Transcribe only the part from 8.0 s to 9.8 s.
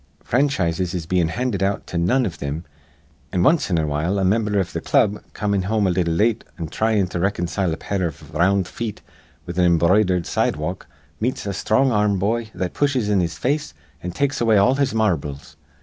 iv r round feet with an